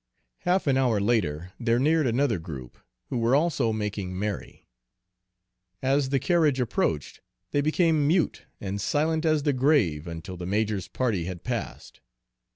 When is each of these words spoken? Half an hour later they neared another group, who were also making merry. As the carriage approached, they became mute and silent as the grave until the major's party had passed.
Half 0.39 0.65
an 0.65 0.77
hour 0.77 0.99
later 0.99 1.51
they 1.59 1.77
neared 1.77 2.07
another 2.07 2.39
group, 2.39 2.75
who 3.09 3.19
were 3.19 3.35
also 3.35 3.71
making 3.71 4.17
merry. 4.17 4.67
As 5.79 6.09
the 6.09 6.17
carriage 6.19 6.59
approached, 6.59 7.21
they 7.51 7.61
became 7.61 8.07
mute 8.07 8.45
and 8.59 8.81
silent 8.81 9.25
as 9.27 9.43
the 9.43 9.53
grave 9.53 10.07
until 10.07 10.37
the 10.37 10.47
major's 10.47 10.87
party 10.87 11.25
had 11.25 11.43
passed. 11.43 12.01